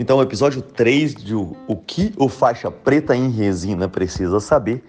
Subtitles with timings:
[0.00, 4.84] Então, episódio 3 de O que o faixa preta em resina precisa saber,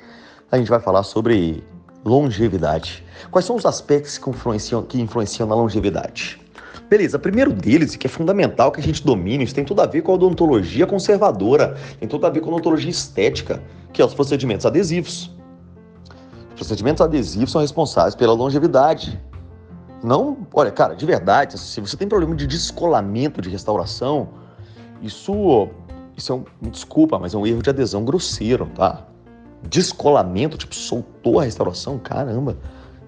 [0.51, 1.63] a gente vai falar sobre
[2.05, 3.03] longevidade.
[3.31, 6.39] Quais são os aspectos que influenciam, que influenciam na longevidade?
[6.87, 10.03] Beleza, primeiro deles, que é fundamental que a gente domine, isso tem tudo a ver
[10.03, 14.13] com a odontologia conservadora, tem tudo a ver com a odontologia estética, que é os
[14.13, 15.35] procedimentos adesivos.
[16.49, 19.19] Os procedimentos adesivos são responsáveis pela longevidade.
[20.03, 24.29] Não, olha, cara, de verdade, se você tem problema de descolamento de restauração,
[25.01, 25.69] isso,
[26.15, 29.05] isso é um, desculpa, mas é um erro de adesão grosseiro, tá?
[29.63, 32.57] Descolamento, tipo, soltou a restauração, caramba,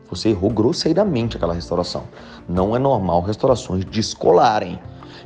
[0.09, 2.03] você errou grosseiramente aquela restauração.
[2.48, 4.80] Não é normal restaurações descolarem.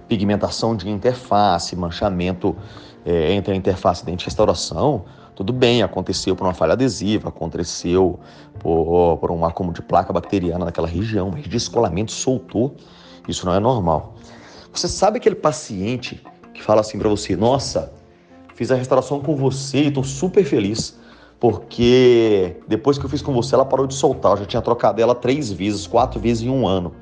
[0.08, 2.56] Pigmentação de interface, manchamento
[3.04, 8.20] é, entre a interface dente e restauração, tudo bem, aconteceu por uma falha adesiva, aconteceu
[8.60, 12.76] por, por um acúmulo de placa bacteriana naquela região, mas descolamento soltou,
[13.28, 14.16] isso não é normal.
[14.72, 16.24] Você sabe aquele paciente
[16.56, 17.94] que fala assim para você: Nossa,
[18.56, 20.98] fiz a restauração com você e estou super feliz,
[21.40, 24.32] porque depois que eu fiz com você, ela parou de soltar.
[24.32, 26.94] Eu já tinha trocado ela três vezes, quatro vezes em um ano.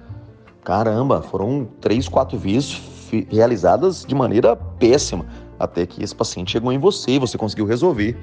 [0.64, 2.82] Caramba, foram três, quatro vezes
[3.30, 5.26] realizadas de maneira péssima,
[5.60, 8.18] até que esse paciente chegou em você e você conseguiu resolver.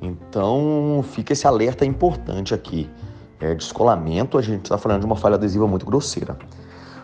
[0.00, 2.88] Então, fica esse alerta importante aqui.
[3.40, 6.38] É, descolamento, a gente está falando de uma falha adesiva muito grosseira.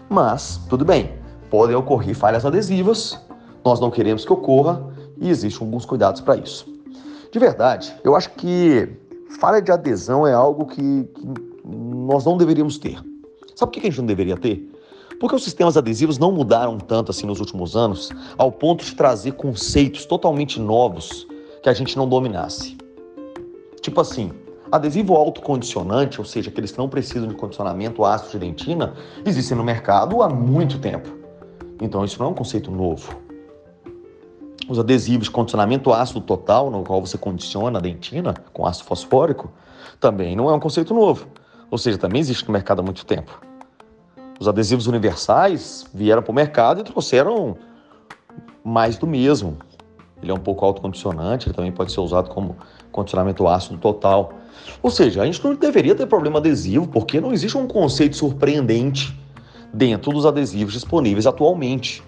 [0.09, 1.13] Mas, tudo bem,
[1.51, 3.19] podem ocorrer falhas adesivas
[3.65, 6.67] nós não queremos que ocorra e existem alguns cuidados para isso.
[7.31, 8.89] De verdade, eu acho que
[9.41, 11.29] falha de adesão é algo que, que
[11.65, 12.97] nós não deveríamos ter.
[13.55, 14.71] Sabe por que a gente não deveria ter?
[15.19, 19.33] Porque os sistemas adesivos não mudaram tanto assim nos últimos anos, ao ponto de trazer
[19.33, 21.27] conceitos totalmente novos
[21.63, 22.77] que a gente não dominasse.
[23.81, 24.33] Tipo assim,
[24.71, 29.63] adesivo autocondicionante, ou seja, aqueles que não precisam de condicionamento ácido de dentina, existem no
[29.63, 31.09] mercado há muito tempo.
[31.81, 33.15] Então isso não é um conceito novo.
[34.69, 39.51] Os adesivos de condicionamento ácido total, no qual você condiciona a dentina com ácido fosfórico,
[39.99, 41.27] também não é um conceito novo.
[41.71, 43.41] Ou seja, também existe no mercado há muito tempo.
[44.39, 47.57] Os adesivos universais vieram para o mercado e trouxeram
[48.65, 49.57] mais do mesmo.
[50.23, 52.57] Ele é um pouco autocondicionante, ele também pode ser usado como
[52.93, 54.35] condicionamento ácido total.
[54.83, 59.19] Ou seja, a gente não deveria ter problema adesivo, porque não existe um conceito surpreendente
[59.73, 62.03] dentro dos adesivos disponíveis atualmente.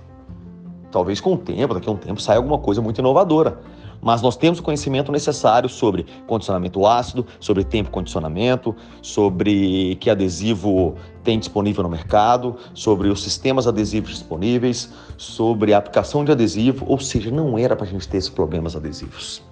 [0.94, 3.58] Talvez com o tempo, daqui a um tempo, saia alguma coisa muito inovadora.
[4.00, 10.94] Mas nós temos o conhecimento necessário sobre condicionamento ácido, sobre tempo condicionamento, sobre que adesivo
[11.24, 17.00] tem disponível no mercado, sobre os sistemas adesivos disponíveis, sobre a aplicação de adesivo, ou
[17.00, 19.42] seja, não era para a gente ter esses problemas adesivos.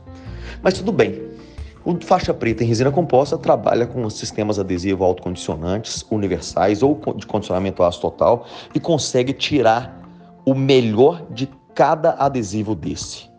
[0.63, 1.23] Mas tudo bem.
[1.85, 7.83] O faixa preta em resina composta trabalha com sistemas adesivos autocondicionantes, universais ou de condicionamento
[7.83, 10.02] ácido total e consegue tirar
[10.45, 13.31] o melhor de cada adesivo desse.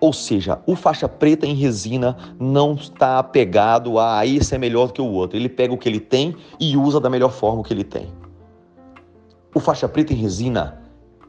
[0.00, 4.88] Ou seja, o faixa preta em resina não está apegado a ah, esse é melhor
[4.88, 5.36] do que o outro.
[5.36, 8.08] Ele pega o que ele tem e usa da melhor forma que ele tem.
[9.54, 10.80] O faixa preta em resina,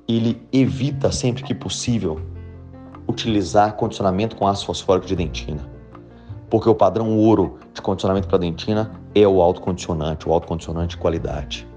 [0.08, 2.22] ele evita sempre que possível
[3.08, 5.70] utilizar condicionamento com ácido fosfórico de dentina.
[6.50, 11.68] Porque o padrão ouro de condicionamento para dentina é o autocondicionante, o autocondicionante de qualidade.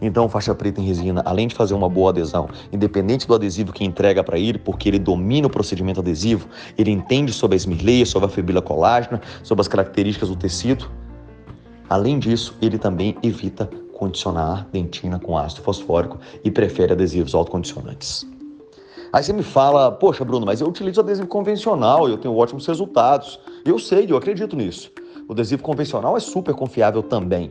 [0.00, 3.84] Então, faixa preta em resina, além de fazer uma boa adesão, independente do adesivo que
[3.84, 8.26] entrega para ele, porque ele domina o procedimento adesivo, ele entende sobre a esmirleia, sobre
[8.26, 10.88] a fibra colágena, sobre as características do tecido.
[11.90, 18.24] Além disso, ele também evita condicionar dentina com ácido fosfórico e prefere adesivos autocondicionantes.
[19.12, 22.66] Aí você me fala, poxa, Bruno, mas eu utilizo adesivo convencional e eu tenho ótimos
[22.66, 23.40] resultados.
[23.64, 24.92] Eu sei, eu acredito nisso.
[25.26, 27.50] O adesivo convencional é super confiável também.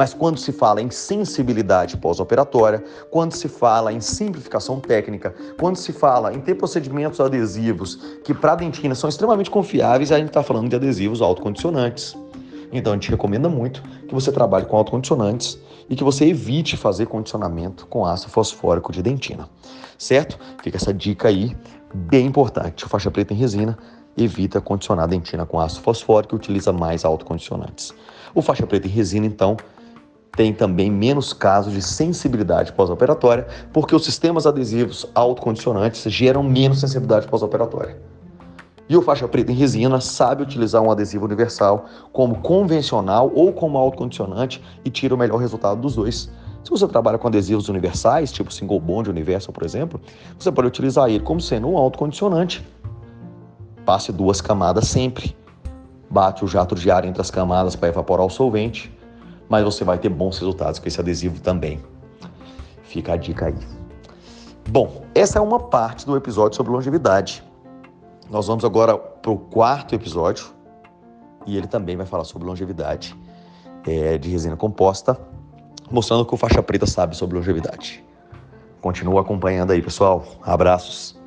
[0.00, 5.92] Mas quando se fala em sensibilidade pós-operatória, quando se fala em simplificação técnica, quando se
[5.92, 10.42] fala em ter procedimentos adesivos que para a dentina são extremamente confiáveis, a gente está
[10.42, 12.16] falando de adesivos autocondicionantes.
[12.72, 17.04] Então a gente recomenda muito que você trabalhe com autocondicionantes e que você evite fazer
[17.04, 19.50] condicionamento com ácido fosfórico de dentina.
[19.98, 20.38] Certo?
[20.62, 21.54] Fica essa dica aí,
[21.92, 22.86] bem importante.
[22.86, 23.76] O faixa preta em resina
[24.16, 27.92] evita condicionar dentina com ácido fosfórico e utiliza mais autocondicionantes.
[28.34, 29.58] O faixa preta em resina, então,
[30.36, 37.26] tem também menos casos de sensibilidade pós-operatória, porque os sistemas adesivos autocondicionantes geram menos sensibilidade
[37.26, 37.96] pós-operatória.
[38.88, 43.78] E o faixa preta em resina sabe utilizar um adesivo universal como convencional ou como
[43.78, 46.28] autocondicionante e tira o melhor resultado dos dois.
[46.64, 50.00] Se você trabalha com adesivos universais, tipo Single Bond Universal, por exemplo,
[50.38, 52.66] você pode utilizar ele como sendo um autocondicionante.
[53.84, 55.36] Passe duas camadas sempre.
[56.10, 58.92] Bate o jato de ar entre as camadas para evaporar o solvente,
[59.50, 61.80] mas você vai ter bons resultados com esse adesivo também.
[62.84, 63.56] Fica a dica aí.
[64.68, 67.42] Bom, essa é uma parte do episódio sobre longevidade.
[68.30, 70.46] Nós vamos agora para o quarto episódio
[71.44, 73.16] e ele também vai falar sobre longevidade
[73.84, 75.18] é, de resina composta,
[75.90, 78.04] mostrando que o faixa preta sabe sobre longevidade.
[78.80, 80.24] Continua acompanhando aí, pessoal.
[80.42, 81.19] Abraços.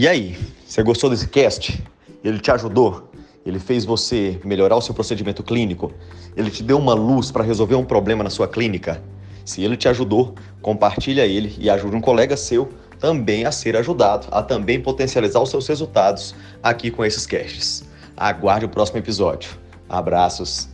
[0.00, 0.34] E aí,
[0.66, 1.78] você gostou desse cast?
[2.24, 3.12] Ele te ajudou?
[3.44, 5.92] Ele fez você melhorar o seu procedimento clínico?
[6.34, 9.02] Ele te deu uma luz para resolver um problema na sua clínica?
[9.44, 14.26] Se ele te ajudou, compartilha ele e ajude um colega seu também a ser ajudado,
[14.30, 17.84] a também potencializar os seus resultados aqui com esses casts.
[18.16, 19.50] Aguarde o próximo episódio.
[19.86, 20.66] Abraços.